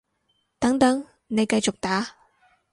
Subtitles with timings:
[0.57, 2.07] 等等，你繼續打